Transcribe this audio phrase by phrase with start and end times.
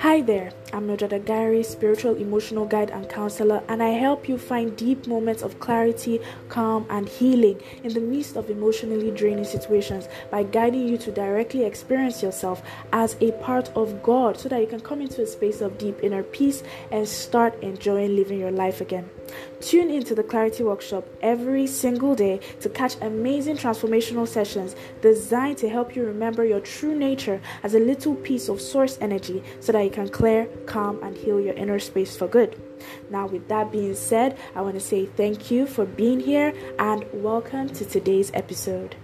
[0.00, 4.76] Hi there, I'm Mildred Agary, spiritual emotional guide and counselor, and I help you find
[4.76, 10.42] deep moments of clarity, calm, and healing in the midst of emotionally draining situations by
[10.42, 12.62] guiding you to directly experience yourself
[12.92, 15.98] as a part of God so that you can come into a space of deep
[16.02, 19.08] inner peace and start enjoying living your life again.
[19.60, 25.68] Tune into the Clarity Workshop every single day to catch amazing transformational sessions designed to
[25.68, 29.85] help you remember your true nature as a little piece of source energy so that
[29.86, 32.60] you can clear, calm, and heal your inner space for good.
[33.08, 37.06] Now, with that being said, I want to say thank you for being here and
[37.12, 38.96] welcome to today's episode.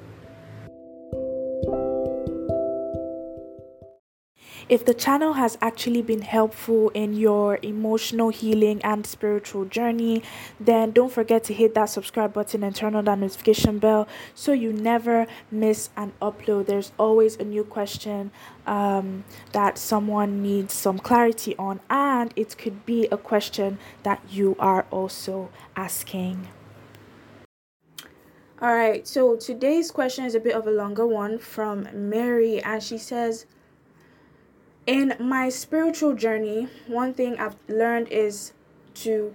[4.68, 10.22] If the channel has actually been helpful in your emotional healing and spiritual journey,
[10.60, 14.52] then don't forget to hit that subscribe button and turn on that notification bell so
[14.52, 16.66] you never miss an upload.
[16.66, 18.30] There's always a new question
[18.66, 24.56] um, that someone needs some clarity on, and it could be a question that you
[24.58, 26.48] are also asking.
[28.60, 32.80] All right, so today's question is a bit of a longer one from Mary, and
[32.80, 33.46] she says,
[34.86, 38.52] in my spiritual journey, one thing I've learned is
[38.94, 39.34] to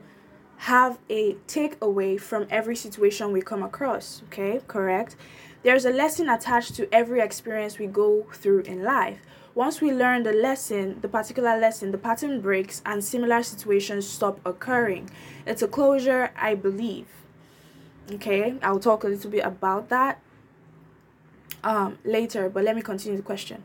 [0.58, 4.24] have a takeaway from every situation we come across.
[4.28, 5.16] Okay, correct?
[5.64, 9.20] There's a lesson attached to every experience we go through in life.
[9.56, 14.40] Once we learn the lesson, the particular lesson, the pattern breaks and similar situations stop
[14.46, 15.10] occurring.
[15.46, 17.08] It's a closure, I believe.
[18.12, 20.22] Okay, I'll talk a little bit about that
[21.64, 23.64] um, later, but let me continue the question.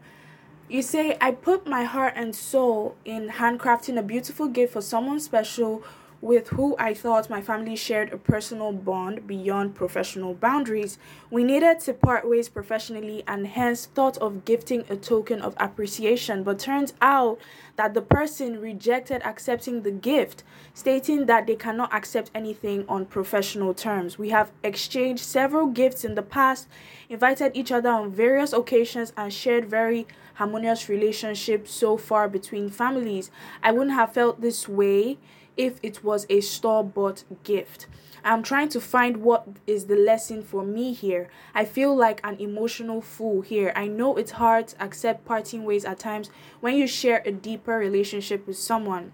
[0.72, 5.20] You say, I put my heart and soul in handcrafting a beautiful gift for someone
[5.20, 5.82] special
[6.22, 10.96] with who I thought my family shared a personal bond beyond professional boundaries.
[11.30, 16.44] We needed to part ways professionally and hence thought of gifting a token of appreciation,
[16.44, 17.40] but turns out
[17.74, 23.74] that the person rejected accepting the gift, stating that they cannot accept anything on professional
[23.74, 24.16] terms.
[24.16, 26.68] We have exchanged several gifts in the past,
[27.08, 33.32] invited each other on various occasions, and shared very harmonious relationships so far between families.
[33.60, 35.18] I wouldn't have felt this way
[35.56, 37.86] if it was a store bought gift.
[38.24, 41.28] I'm trying to find what is the lesson for me here.
[41.54, 43.72] I feel like an emotional fool here.
[43.74, 46.30] I know it's hard to accept parting ways at times
[46.60, 49.12] when you share a deeper relationship with someone.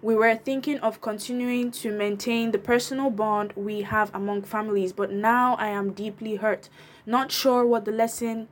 [0.00, 5.10] We were thinking of continuing to maintain the personal bond we have among families, but
[5.10, 6.68] now I am deeply hurt.
[7.04, 8.48] Not sure what the lesson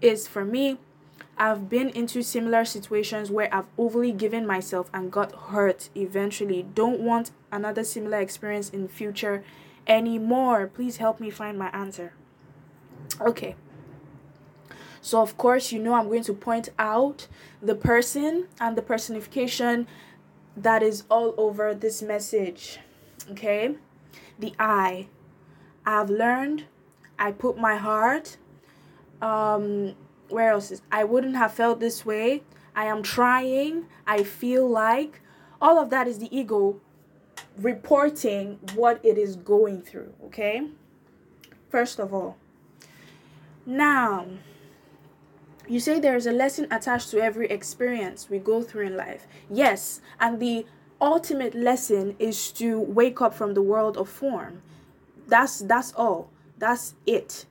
[0.00, 0.78] is for me,
[1.38, 6.62] I've been into similar situations where I've overly given myself and got hurt eventually.
[6.62, 9.42] Don't want another similar experience in future
[9.86, 10.66] anymore.
[10.66, 12.12] Please help me find my answer.
[13.20, 13.56] Okay.
[15.00, 17.26] So of course, you know I'm going to point out
[17.60, 19.88] the person and the personification
[20.56, 22.78] that is all over this message.
[23.30, 23.74] Okay?
[24.38, 25.08] The I.
[25.84, 26.64] I've learned.
[27.18, 28.36] I put my heart
[29.20, 29.94] um
[30.32, 32.42] where else is I wouldn't have felt this way.
[32.74, 33.86] I am trying.
[34.06, 35.20] I feel like
[35.60, 36.80] all of that is the ego
[37.58, 40.68] reporting what it is going through, okay?
[41.68, 42.36] First of all.
[43.64, 44.26] Now,
[45.68, 49.26] you say there's a lesson attached to every experience we go through in life.
[49.48, 50.66] Yes, and the
[51.00, 54.62] ultimate lesson is to wake up from the world of form.
[55.28, 56.30] That's that's all.
[56.58, 57.46] That's it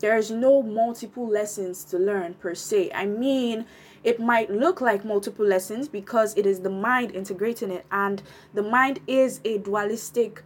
[0.00, 2.90] there is no multiple lessons to learn per se.
[2.94, 3.66] I mean,
[4.04, 8.22] it might look like multiple lessons because it is the mind integrating it, and
[8.54, 10.42] the mind is a dualistic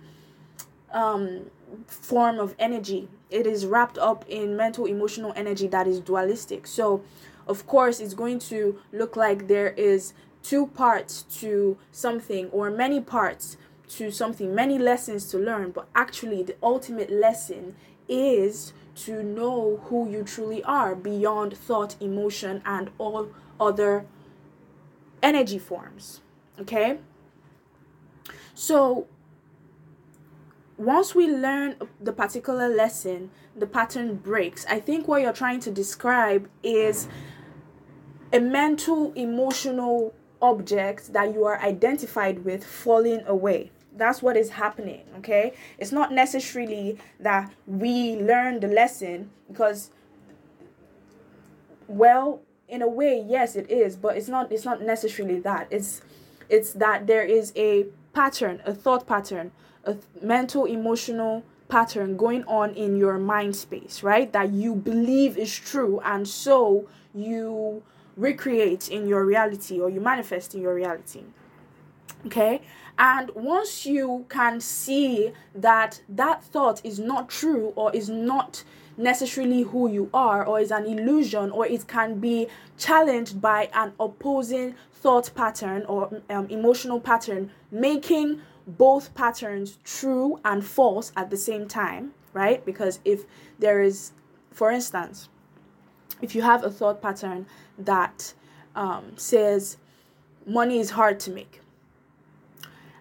[0.92, 1.50] um,
[1.86, 3.08] form of energy.
[3.30, 6.66] It is wrapped up in mental emotional energy that is dualistic.
[6.66, 7.02] So,
[7.46, 13.00] of course, it's going to look like there is two parts to something or many
[13.00, 13.56] parts
[13.90, 17.74] to something, many lessons to learn, but actually, the ultimate lesson
[18.08, 18.72] is
[19.04, 24.06] to know who you truly are beyond thought, emotion, and all other
[25.22, 26.20] energy forms.
[26.60, 26.98] Okay?
[28.54, 29.06] So,
[30.76, 34.64] once we learn the particular lesson, the pattern breaks.
[34.66, 37.08] I think what you're trying to describe is
[38.32, 45.02] a mental, emotional object that you are identified with falling away that's what is happening
[45.16, 49.90] okay it's not necessarily that we learn the lesson because
[51.88, 56.02] well in a way yes it is but it's not it's not necessarily that it's
[56.48, 59.50] it's that there is a pattern a thought pattern
[59.84, 65.54] a mental emotional pattern going on in your mind space right that you believe is
[65.56, 67.82] true and so you
[68.20, 71.24] recreate in your reality or you manifest in your reality.
[72.26, 72.60] Okay?
[73.00, 78.62] And once you can see that that thought is not true or is not
[78.98, 83.94] necessarily who you are or is an illusion or it can be challenged by an
[83.98, 91.38] opposing thought pattern or um, emotional pattern, making both patterns true and false at the
[91.38, 92.62] same time, right?
[92.66, 93.24] Because if
[93.58, 94.12] there is,
[94.50, 95.30] for instance,
[96.20, 97.46] if you have a thought pattern
[97.78, 98.34] that
[98.76, 99.78] um, says
[100.44, 101.62] money is hard to make,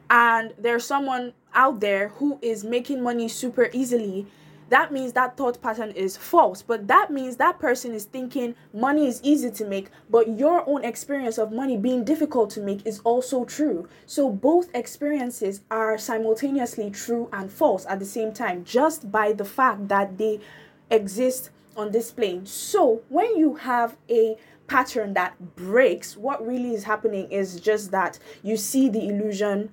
[0.10, 4.28] and there's someone out there who is making money super easily
[4.70, 6.62] that means that thought pattern is false.
[6.62, 10.84] But that means that person is thinking money is easy to make, but your own
[10.84, 13.88] experience of money being difficult to make is also true.
[14.06, 19.46] So both experiences are simultaneously true and false at the same time, just by the
[19.46, 20.40] fact that they
[20.92, 22.46] exist on this plane.
[22.46, 28.20] So when you have a pattern that breaks, what really is happening is just that
[28.44, 29.72] you see the illusion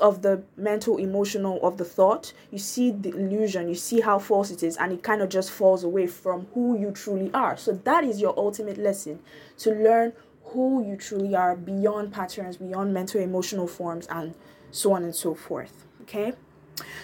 [0.00, 2.32] of the mental emotional of the thought.
[2.50, 5.50] You see the illusion you see how false it is and it kind of just
[5.50, 7.56] falls away from who you truly are.
[7.56, 9.20] So that is your ultimate lesson
[9.58, 10.12] to learn
[10.44, 14.34] who you truly are beyond patterns beyond mental emotional forms and
[14.70, 16.32] so on and so forth okay?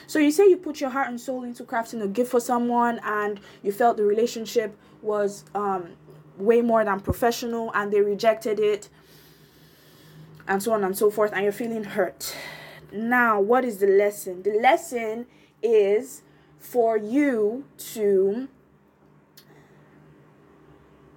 [0.06, 3.00] So you say you put your heart and soul into crafting a gift for someone
[3.04, 5.90] and you felt the relationship was um,
[6.36, 8.88] way more than professional and they rejected it
[10.46, 12.34] and so on and so forth and you're feeling hurt
[12.92, 14.42] now, what is the lesson?
[14.42, 15.26] The lesson
[15.62, 16.22] is
[16.58, 18.48] for you to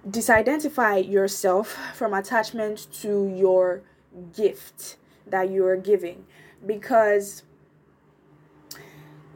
[0.08, 3.82] disidentify yourself from attachment to your
[4.34, 4.96] gift
[5.26, 6.24] that you are giving
[6.66, 7.44] because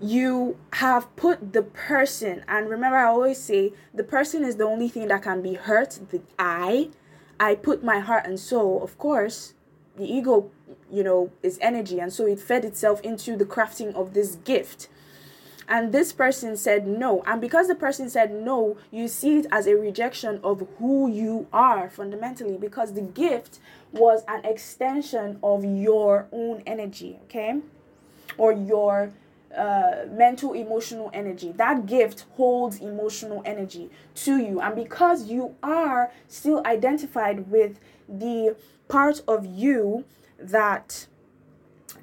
[0.00, 4.88] you have put the person and remember i always say the person is the only
[4.88, 6.90] thing that can be hurt the i
[7.40, 9.54] i put my heart and soul of course
[9.96, 10.50] the ego
[10.90, 14.88] you know is energy and so it fed itself into the crafting of this gift.
[15.69, 17.25] And this person said no.
[17.26, 21.48] And because the person said no you see it as a rejection of who you
[21.52, 23.58] are fundamentally because the gift
[23.93, 27.60] was an extension of your own energy okay?
[28.38, 29.12] Or your
[29.56, 31.52] uh, mental emotional energy.
[31.52, 34.60] That gift holds emotional energy to you.
[34.60, 38.56] And because you are still identified with the
[38.88, 40.05] part of you
[40.38, 41.06] that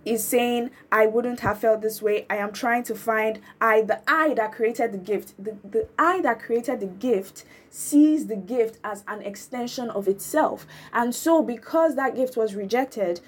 [0.05, 2.25] is saying i wouldn't have felt this way.
[2.29, 3.81] I am trying to find i.
[3.81, 8.35] The i that created the gift the, the i that created the gift sees the
[8.35, 10.67] gift as an extension of itself.
[10.91, 13.21] And so because that gift was rejected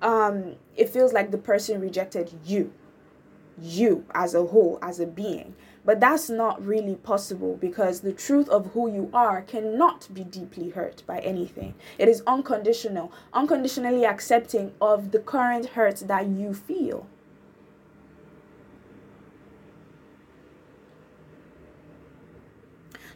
[0.00, 2.72] um it feels like the person rejected you
[3.60, 8.48] you as a whole as a being but that's not really possible because the truth
[8.48, 11.74] of who you are cannot be deeply hurt by anything.
[11.98, 17.06] It is unconditional, unconditionally accepting of the current hurt that you feel.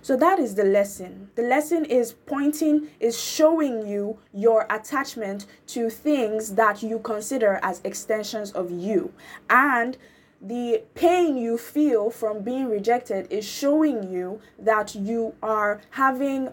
[0.07, 1.31] So that is the lesson.
[1.35, 7.81] The lesson is pointing, is showing you your attachment to things that you consider as
[7.83, 9.13] extensions of you.
[9.51, 9.99] And
[10.41, 16.51] the pain you feel from being rejected is showing you that you are having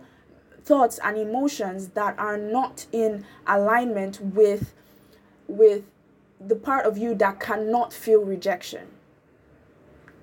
[0.64, 4.74] thoughts and emotions that are not in alignment with
[5.48, 5.84] with
[6.40, 8.88] the part of you that cannot feel rejection.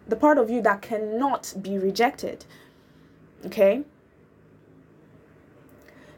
[0.08, 2.44] The part of you that cannot be rejected
[3.46, 3.82] okay?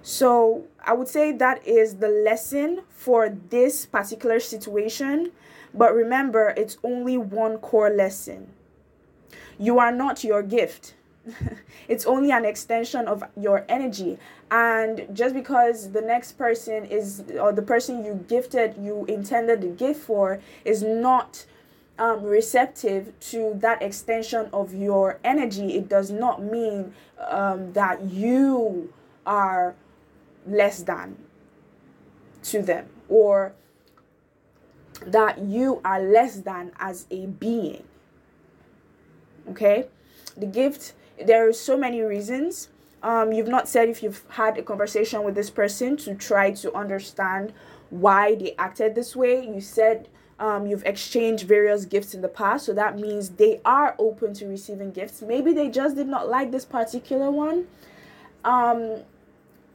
[0.03, 5.31] So i would say that is the lesson for this particular situation
[5.75, 8.49] but remember, it's only one core lesson.
[9.59, 10.95] You are not your gift.
[11.89, 14.19] it's only an extension of your energy.
[14.51, 19.69] And just because the next person is, or the person you gifted, you intended the
[19.69, 21.47] gift for, is not
[21.99, 28.93] um, receptive to that extension of your energy, it does not mean um, that you
[29.25, 29.75] are
[30.47, 31.17] less than
[32.43, 33.55] to them or
[35.07, 37.85] that you are less than as a being.
[39.51, 39.87] Okay?
[40.37, 40.95] The gift,
[41.25, 42.69] there are so many reasons.
[43.03, 46.73] Um, you've not said if you've had a conversation with this person to try to
[46.75, 47.53] understand
[47.91, 49.45] why they acted this way.
[49.45, 53.95] You said um, you've exchanged various gifts in the past, so that means they are
[53.99, 55.21] open to receiving gifts.
[55.21, 57.67] Maybe they just did not like this particular one.
[58.45, 59.03] Um,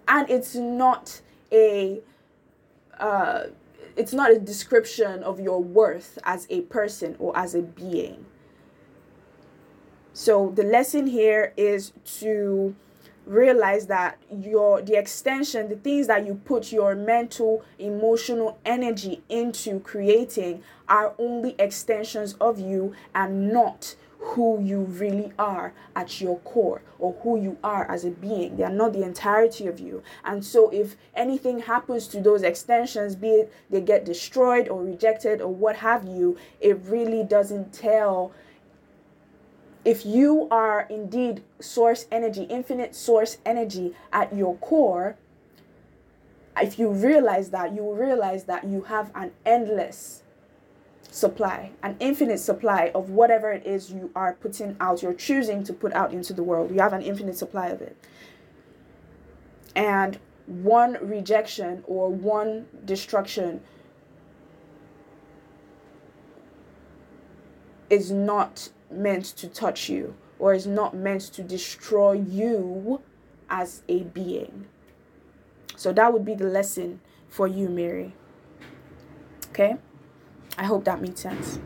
[0.08, 2.00] and it's not a
[3.00, 3.44] uh,
[3.98, 8.26] it's not a description of your worth as a person or as a being.
[10.14, 12.76] So the lesson here is to
[13.26, 19.82] realize that your the extension the things that you put your mental emotional energy into
[19.82, 26.82] creating are only extensions of you and not who you really are at your core
[27.00, 28.58] or who you are as a being.
[28.58, 30.04] They are not the entirety of you.
[30.24, 35.42] And so, if anything happens to those extensions, be it they get destroyed or rejected
[35.42, 38.32] or what have you, it really doesn't tell.
[39.86, 45.18] If you are indeed source energy, infinite source energy at your core,
[46.62, 50.24] if you realize that, you realize that you have an endless
[51.18, 55.74] supply, an infinite supply of whatever it is you are putting out, you're choosing to
[55.74, 56.72] put out into the world.
[56.72, 57.98] You have an infinite supply of it.
[59.76, 63.62] And one rejection or one destruction
[67.90, 73.02] is not meant to touch you or is not meant to destroy you
[73.50, 74.68] as a being.
[75.76, 78.14] So that would be the lesson for you, Mary.
[79.50, 79.78] Okay?
[80.58, 81.60] I hope that made sense.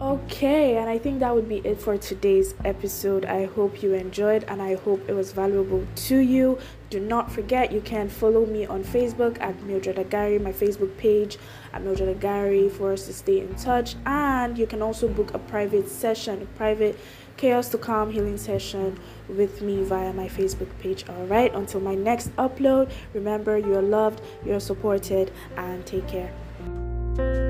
[0.00, 3.26] Okay, and I think that would be it for today's episode.
[3.26, 6.58] I hope you enjoyed and I hope it was valuable to you.
[6.90, 11.38] Do not forget you can follow me on Facebook at Mildred Agary, my Facebook page
[11.72, 13.94] at Mildred Agary for us to stay in touch.
[14.06, 16.98] And you can also book a private session, a private
[17.36, 21.08] chaos to calm healing session with me via my Facebook page.
[21.08, 27.49] All right, until my next upload, remember you're loved, you're supported, and take care.